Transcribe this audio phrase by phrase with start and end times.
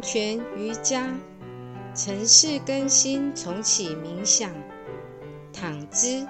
[0.00, 1.14] 黄泉瑜伽，
[1.94, 4.50] 城市更新重启冥想，
[5.52, 6.26] 躺姿。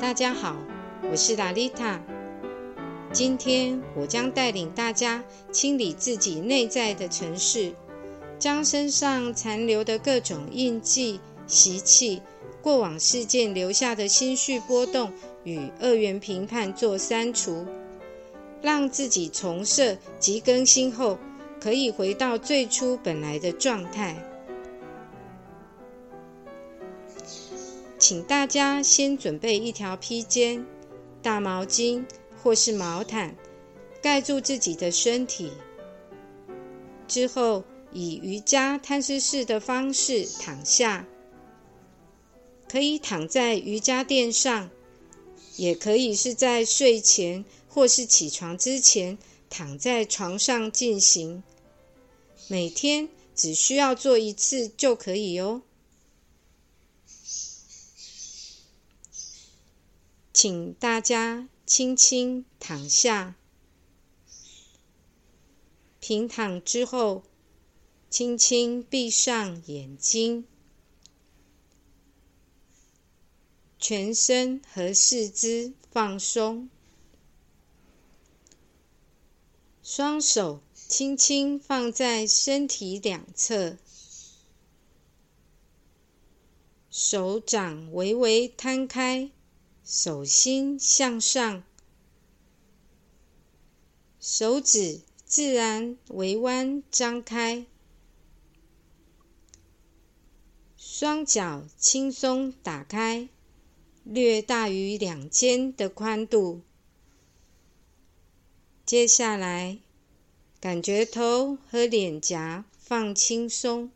[0.00, 0.56] 大家好，
[1.10, 2.00] 我是拉丽塔。
[3.12, 5.22] 今天我将带领大家
[5.52, 7.74] 清理自己内在的城市，
[8.38, 12.22] 将身上残留的各种印记、习气、
[12.62, 15.12] 过往事件留下的心绪波动
[15.44, 17.66] 与二元评判做删除。
[18.60, 21.18] 让自己重设及更新后，
[21.60, 24.16] 可以回到最初本来的状态。
[27.98, 30.64] 请大家先准备一条披肩、
[31.20, 32.04] 大毛巾
[32.42, 33.36] 或是毛毯，
[34.00, 35.52] 盖住自己的身体。
[37.06, 41.06] 之后以瑜伽摊尸式的方式躺下，
[42.70, 44.70] 可以躺在瑜伽垫上，
[45.56, 47.44] 也可以是在睡前。
[47.68, 49.18] 或是起床之前
[49.50, 51.42] 躺在床上进行，
[52.48, 55.62] 每天只需要做一次就可以哦。
[60.32, 63.34] 请大家轻轻躺下，
[65.98, 67.24] 平躺之后，
[68.08, 70.46] 轻轻闭上眼睛，
[73.78, 76.70] 全身和四肢放松。
[79.90, 83.78] 双手轻轻放在身体两侧，
[86.90, 89.30] 手掌微微摊开，
[89.82, 91.64] 手心向上，
[94.20, 97.64] 手指自然微弯张开，
[100.76, 103.30] 双脚轻松打开，
[104.04, 106.60] 略大于两肩的宽度。
[108.88, 109.80] 接下来，
[110.62, 113.90] 感觉头和脸颊放轻松，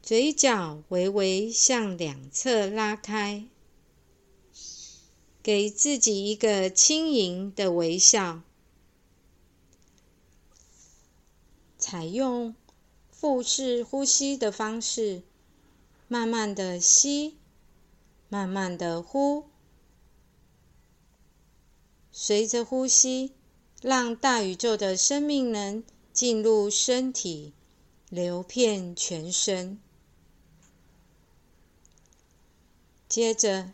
[0.00, 3.46] 嘴角微微向两侧拉开，
[5.42, 8.42] 给自己一个轻盈的微笑。
[11.76, 12.54] 采用
[13.10, 15.22] 腹式呼吸的方式，
[16.06, 17.36] 慢慢的吸，
[18.28, 19.47] 慢慢的呼。
[22.20, 23.30] 随着呼吸，
[23.80, 27.52] 让大宇宙的生命能进入身体，
[28.08, 29.78] 流遍全身。
[33.08, 33.70] 接着，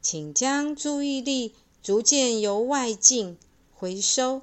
[0.00, 3.36] 请将注意力逐渐由外境
[3.74, 4.40] 回收。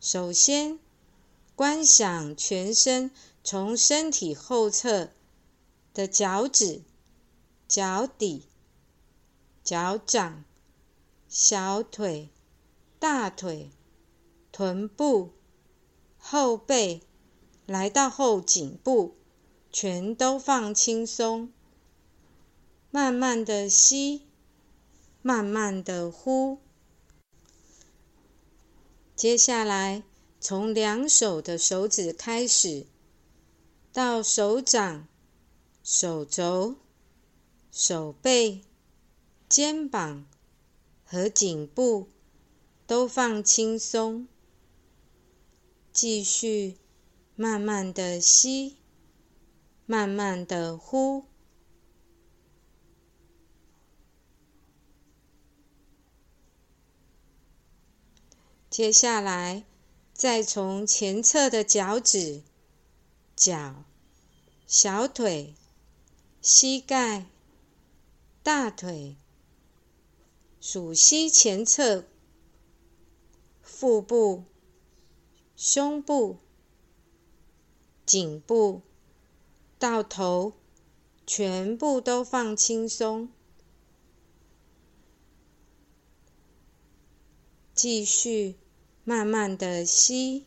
[0.00, 0.78] 首先，
[1.54, 3.10] 观想全身
[3.44, 5.10] 从身体后侧
[5.92, 6.80] 的脚趾、
[7.68, 8.46] 脚底、
[9.62, 10.44] 脚掌。
[11.34, 12.28] 小腿、
[12.98, 13.70] 大腿、
[14.52, 15.30] 臀部、
[16.18, 17.00] 后背，
[17.64, 19.16] 来到后颈部，
[19.72, 21.50] 全都放轻松。
[22.90, 24.26] 慢慢的吸，
[25.22, 26.58] 慢慢的呼。
[29.16, 30.02] 接下来，
[30.38, 32.84] 从两手的手指开始，
[33.90, 35.08] 到手掌、
[35.82, 36.76] 手肘、
[37.70, 38.60] 手背、
[39.48, 40.26] 肩膀。
[41.12, 42.08] 和颈部
[42.86, 44.26] 都放轻松，
[45.92, 46.78] 继续
[47.36, 48.78] 慢慢的吸，
[49.84, 51.26] 慢慢的呼。
[58.70, 59.66] 接下来，
[60.14, 62.42] 再从前侧的脚趾、
[63.36, 63.84] 脚、
[64.66, 65.54] 小腿、
[66.40, 67.26] 膝盖、
[68.42, 69.18] 大腿。
[70.64, 72.04] 数膝前侧、
[73.60, 74.44] 腹部、
[75.56, 76.38] 胸部、
[78.06, 78.82] 颈部
[79.76, 80.52] 到头，
[81.26, 83.28] 全部都放轻松。
[87.74, 88.54] 继续
[89.02, 90.46] 慢慢的吸，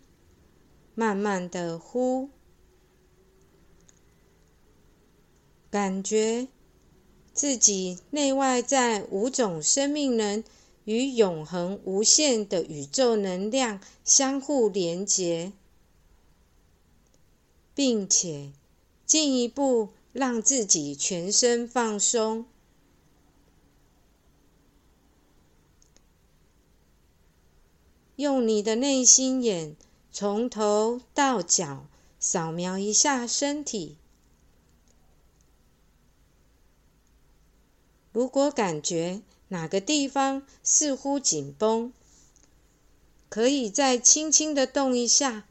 [0.93, 2.29] 慢慢的呼，
[5.69, 6.47] 感觉。
[7.35, 10.41] 自己内外在五种生命能
[10.85, 15.51] 与永恒无限的宇宙能量相互连结，
[17.73, 18.53] 并且
[19.05, 22.45] 进一步让自己全身放松。
[28.15, 29.75] 用你的内心眼
[30.09, 31.87] 从头到脚
[32.17, 33.97] 扫描一下身体。
[38.15, 41.91] 如果感觉哪个地方似乎紧绷，
[43.27, 45.45] 可以再轻轻的动一下，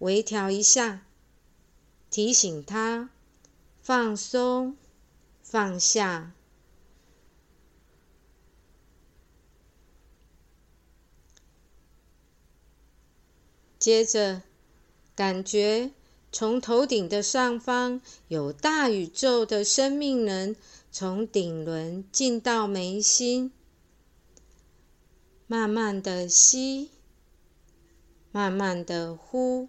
[0.00, 1.06] 微调一下，
[2.10, 3.08] 提醒他
[3.80, 4.76] 放松、
[5.42, 6.34] 放下。
[13.78, 14.42] 接着，
[15.14, 15.92] 感觉
[16.30, 20.54] 从头顶的上方有大宇宙的生命能
[20.98, 23.52] 从顶轮进到眉心，
[25.46, 26.88] 慢慢的吸，
[28.32, 29.68] 慢慢的呼，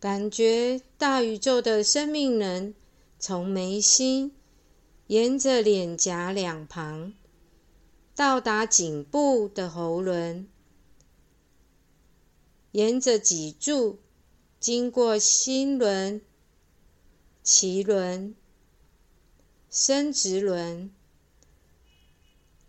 [0.00, 2.74] 感觉大宇宙的生命能
[3.16, 4.34] 从眉心
[5.06, 7.14] 沿着脸颊两旁
[8.16, 10.48] 到达颈部的喉轮。
[12.72, 14.00] 沿着脊柱，
[14.58, 16.20] 经过心轮、
[17.46, 18.34] 脐轮、
[19.70, 20.90] 生殖轮、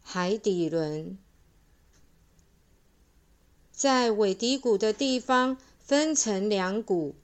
[0.03, 1.17] 海底轮，
[3.71, 7.15] 在尾骶骨的地方分成两股，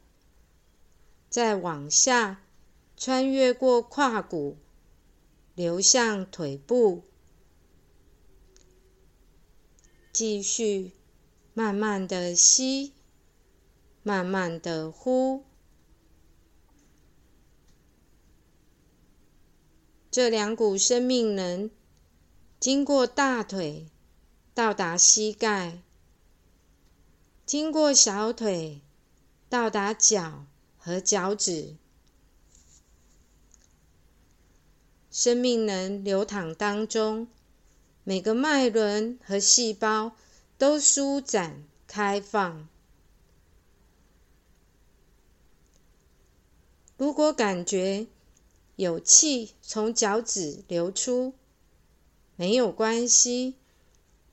[1.30, 2.42] 再往下
[2.98, 4.58] 穿越过胯骨，
[5.54, 7.04] 流向腿部，
[10.12, 10.94] 继续。
[11.56, 12.94] 慢慢的吸，
[14.02, 15.44] 慢慢的呼。
[20.14, 21.72] 这两股生命能
[22.60, 23.88] 经过大腿，
[24.54, 25.80] 到达膝盖；
[27.48, 28.82] 经过小腿，
[29.50, 30.46] 到达脚
[30.78, 31.76] 和脚趾。
[35.10, 37.28] 生命能流淌当中，
[38.04, 40.16] 每个脉轮和细胞。
[40.56, 42.70] 都舒展开放。
[46.96, 48.08] 如果感觉
[48.76, 51.34] 有气从脚趾流出，
[52.36, 53.54] 没有关系，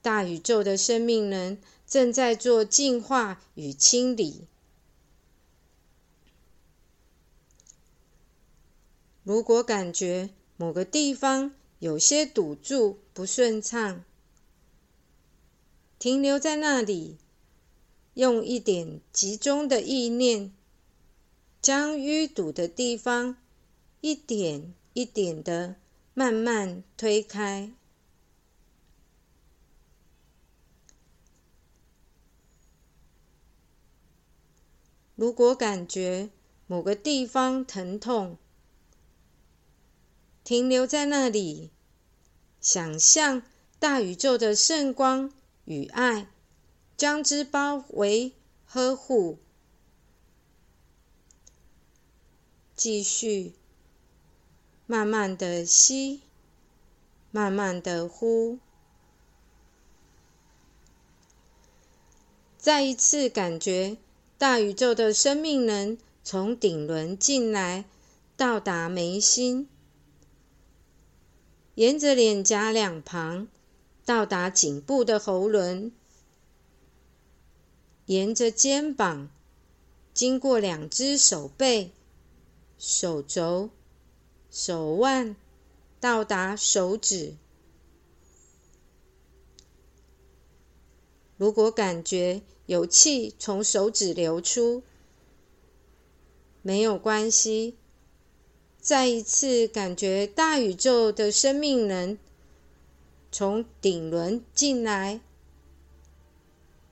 [0.00, 4.46] 大宇宙的生命能正在做净化与清理。
[9.22, 14.02] 如果感觉某个地方有些堵住、不顺畅，
[15.98, 17.18] 停留在那里，
[18.14, 20.52] 用一点集中的意念，
[21.60, 23.36] 将淤堵的地方
[24.00, 25.76] 一点一点的
[26.14, 27.72] 慢慢推开。
[35.14, 36.30] 如果感觉
[36.66, 38.38] 某个地方疼痛，
[40.44, 41.70] 停留在那里，
[42.60, 43.42] 想象
[43.78, 45.32] 大宇宙的圣光。
[45.66, 46.26] 与爱
[46.96, 48.32] 将之包围
[48.64, 49.38] 呵护，
[52.74, 53.52] 继续
[54.90, 56.20] 慢慢的吸，
[57.30, 58.58] 慢慢的呼，
[62.58, 63.98] 再一次感觉
[64.36, 67.84] 大宇宙的生命能从顶轮进来，
[68.36, 69.68] 到达眉心，
[71.76, 73.46] 沿着脸颊两旁。
[74.04, 75.92] 到达颈部的喉轮，
[78.06, 79.30] 沿着肩膀，
[80.12, 81.92] 经过两只手背、
[82.76, 83.70] 手肘、
[84.50, 85.36] 手腕，
[86.00, 87.34] 到达手指。
[91.36, 94.82] 如果感觉有气从手指流出，
[96.62, 97.76] 没有关系。
[98.80, 102.18] 再一次感觉大宇宙的生命能。
[103.32, 105.20] 从顶轮进来，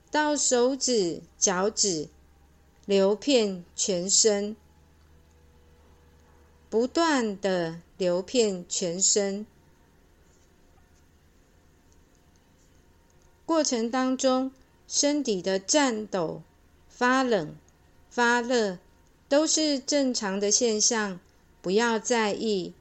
[0.09, 2.07] 到手指、脚趾，
[2.85, 4.55] 流遍全身，
[6.69, 9.45] 不断的流遍全身。
[13.45, 14.51] 过程当中，
[14.87, 16.43] 身体的颤抖、
[16.87, 17.55] 发冷、
[18.09, 18.77] 发热，
[19.27, 21.19] 都是正常的现象，
[21.61, 22.73] 不要在意。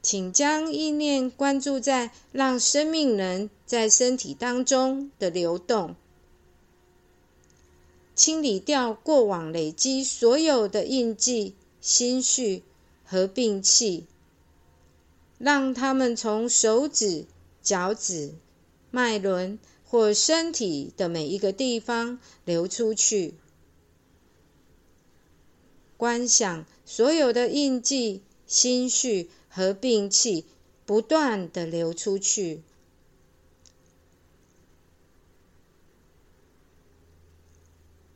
[0.00, 5.96] 请将意念关注在让生命能在身体当中的流动，
[8.14, 12.62] 清理掉过往累积所有的印记、心绪
[13.04, 14.06] 和病气，
[15.38, 17.26] 让他们从手指、
[17.62, 18.34] 脚趾、
[18.90, 23.34] 脉轮或身体的每一个地方流出去。
[25.96, 29.30] 观想所有的印记、心绪。
[29.48, 30.44] 和病气
[30.84, 32.62] 不断的流出去，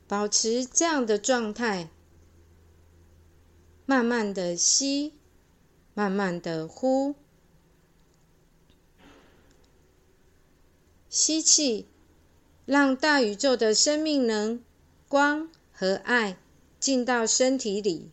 [0.07, 1.89] 保持这样的状态，
[3.91, 5.11] 慢慢的吸，
[5.93, 7.13] 慢慢的呼，
[11.09, 11.87] 吸气，
[12.65, 14.63] 让大宇宙的生命能、
[15.09, 16.37] 光和爱
[16.79, 18.09] 进到身体里。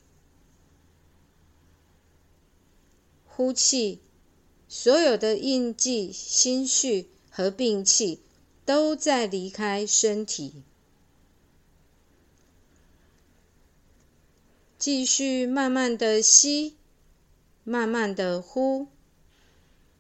[3.24, 4.00] 呼气，
[4.66, 8.20] 所有的印记、心绪和病气
[8.64, 10.64] 都在离开身体。
[14.78, 16.76] 继续慢慢的吸，
[17.64, 18.86] 慢慢的呼，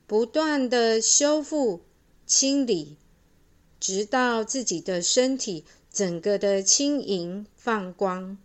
[0.06, 1.82] 不断的修复、
[2.24, 2.96] 清理，
[3.80, 8.38] 直到自己的身体整个的轻盈放光。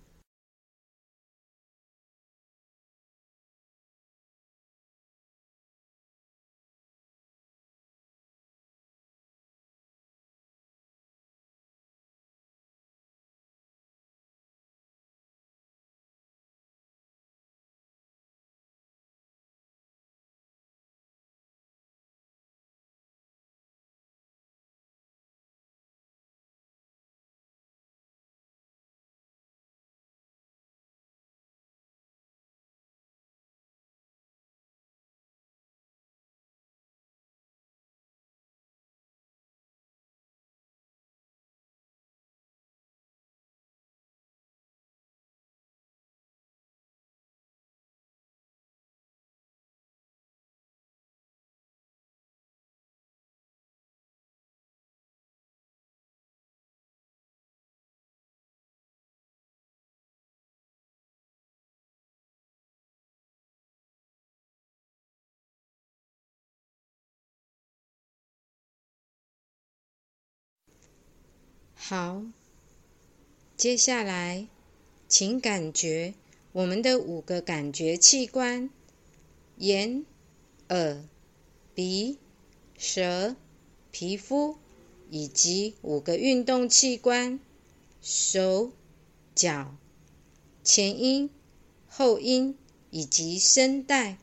[71.85, 72.23] 好，
[73.57, 74.47] 接下来，
[75.09, 76.13] 请感觉
[76.53, 78.69] 我们的五个感觉器官：
[79.57, 80.05] 眼、
[80.69, 81.03] 耳、
[81.75, 82.17] 鼻、
[82.77, 83.35] 舌、
[83.91, 84.55] 皮肤，
[85.09, 87.37] 以及五个运动器官：
[88.01, 88.71] 手、
[89.35, 89.75] 脚、
[90.63, 91.29] 前音、
[91.89, 92.57] 后音
[92.91, 94.17] 以及声带，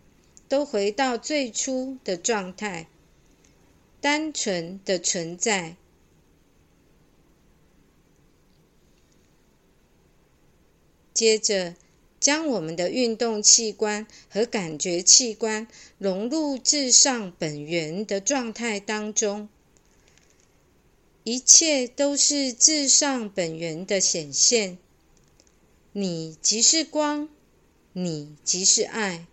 [0.48, 2.88] 都回到最初的状态，
[4.00, 5.76] 单纯的存在。
[11.20, 11.74] 接着，
[12.18, 19.50] 将我们的运动器官和感觉器官融入至上本源的状态当中，
[21.22, 24.78] 一切都是至上本源的显现。
[25.92, 27.28] 你即是光，
[27.92, 29.26] 你即是爱，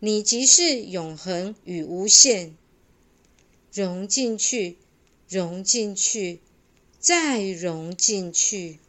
[0.00, 2.56] 你即是永恒与无限。
[3.72, 4.76] 融进去，
[5.28, 6.40] 融进去，
[6.98, 8.80] 再融进去。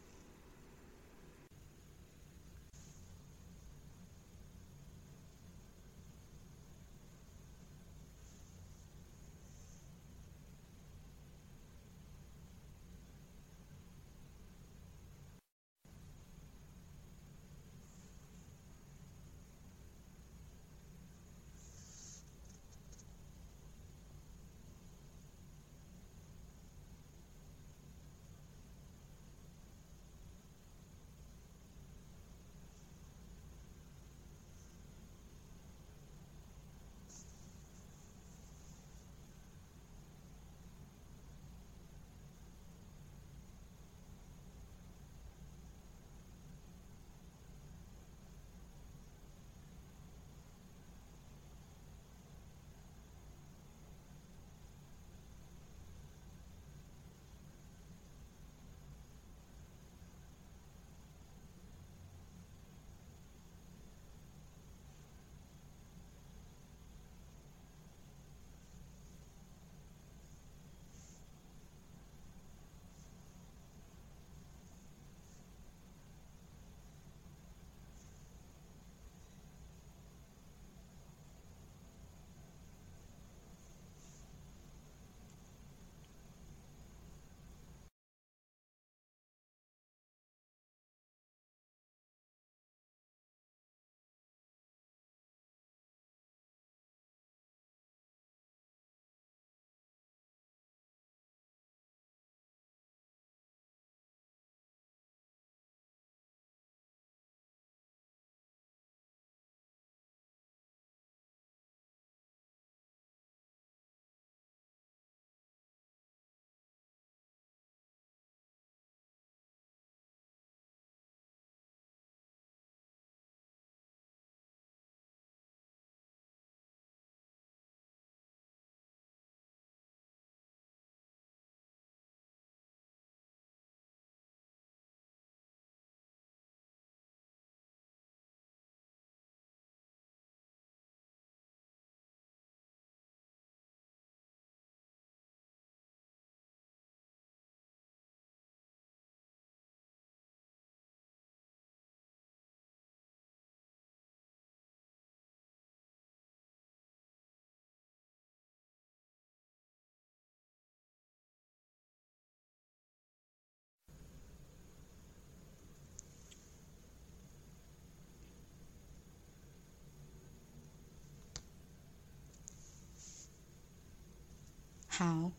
[174.96, 175.32] 好，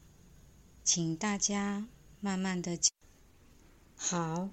[0.83, 1.87] 请大家
[2.19, 2.77] 慢慢的。
[3.95, 4.49] 好，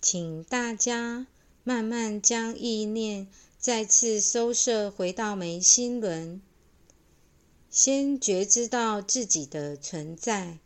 [0.00, 1.26] 请大家
[1.64, 3.26] 慢慢将意念
[3.58, 6.40] 再次收摄回到眉心轮，
[7.68, 10.60] 先觉知到自己的存在。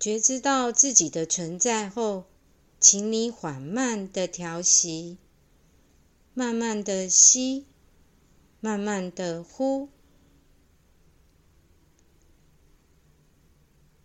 [0.00, 2.24] 觉知到自己的存在后，
[2.80, 5.18] 请你缓慢的调息，
[6.32, 7.66] 慢慢的吸，
[8.60, 9.88] 慢慢的呼，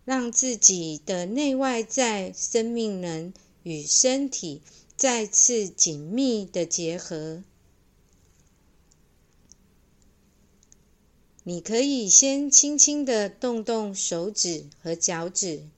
[0.04, 3.32] 让自己的内外在生命能
[3.62, 4.62] 与身体
[4.96, 7.42] 再次紧密的结合。
[11.42, 15.68] 你可以先轻轻的动动手指和脚趾。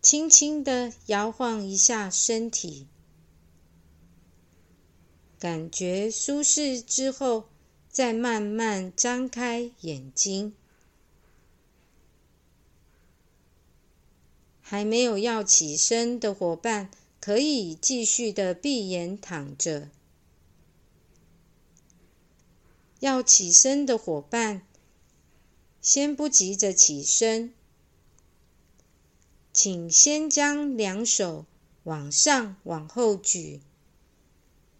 [0.00, 2.86] 轻轻的摇晃一下身体，
[5.38, 7.48] 感觉舒适之后，
[7.88, 10.54] 再慢慢张开眼睛。
[14.60, 16.90] 还没有要起身的伙伴，
[17.20, 19.90] 可以继续的闭眼躺着。
[22.98, 24.66] 要起身的伙伴，
[25.80, 27.52] 先不急着起身。
[29.52, 31.46] 请先将两手
[31.84, 33.60] 往上、往后举，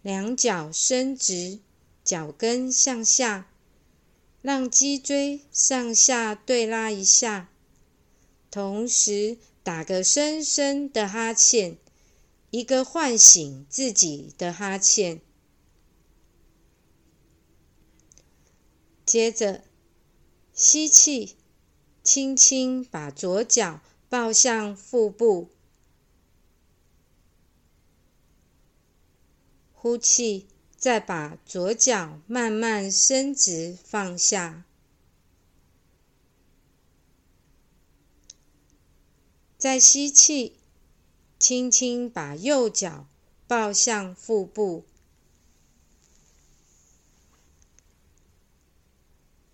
[0.06, 1.58] 两脚伸直，
[2.04, 3.50] 脚跟向下，
[4.40, 7.50] 让脊椎上下对拉一下，
[8.48, 11.76] 同时打个深深的哈欠，
[12.50, 15.20] 一个唤醒自己的哈欠。
[19.04, 19.64] 接着
[20.54, 21.34] 吸气，
[22.04, 23.80] 轻轻把左脚。
[24.08, 25.50] 抱向腹部，
[29.86, 34.64] 呼气，再把左脚慢慢伸直放下，
[39.56, 40.56] 再吸气，
[41.38, 43.06] 轻轻把右脚
[43.46, 44.84] 抱向腹部，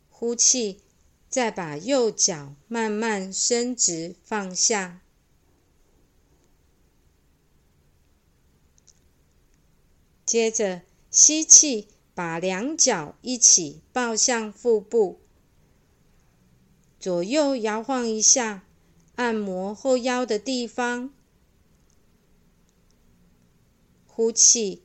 [0.08, 0.80] 呼气。
[1.28, 5.02] 再把右脚慢慢伸直放下，
[10.32, 15.20] 接着吸气，把两脚一起抱向腹部，
[16.98, 18.64] 左右摇晃一下，
[19.16, 21.12] 按摩后腰的地方。
[24.06, 24.82] 呼气，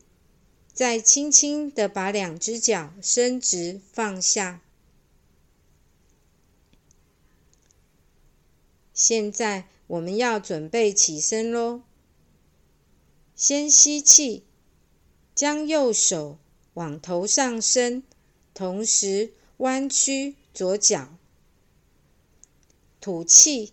[0.73, 4.59] 再轻轻的把两只脚伸直放下。
[8.93, 11.83] 现在我们要准备起身喽。
[13.33, 14.43] 先吸气，
[15.37, 16.39] 将右手
[16.73, 18.01] 往头上伸，
[18.55, 21.09] 同时弯曲左脚。
[22.99, 23.71] 吐气，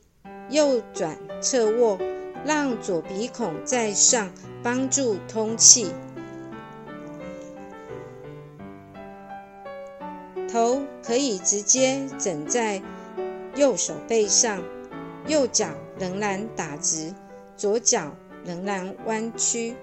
[0.50, 1.98] 右转侧卧，
[2.44, 4.30] 让左鼻孔在上，
[4.62, 5.90] 帮助通气。
[10.52, 12.82] 头可以直接枕在
[13.56, 14.62] 右手背上。
[15.26, 17.14] 右脚仍然打直，
[17.56, 19.74] 左脚仍然弯曲。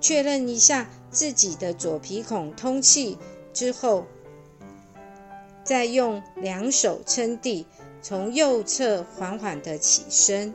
[0.00, 3.18] 确认一下自己的左鼻孔通气
[3.52, 4.06] 之后，
[5.62, 7.66] 再用两手撑地，
[8.00, 10.54] 从右侧缓缓的起身。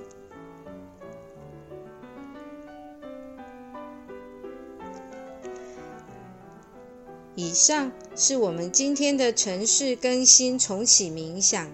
[7.38, 11.70] 以上是我们今天的城市更新重启冥想。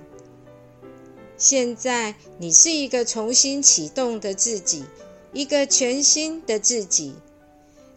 [1.37, 4.83] 现在你是一个重新启动的自己，
[5.33, 7.15] 一个全新的自己。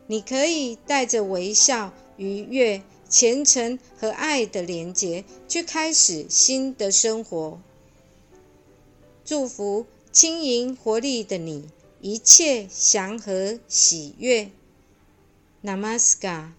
[0.07, 7.61] 你可以带着微笑、愉悦、虔诚和爱的连接，去开始新的生活。
[9.25, 11.69] 祝福轻盈活力的你，
[12.01, 14.51] 一切祥和喜悦。
[15.63, 16.51] Namaskar。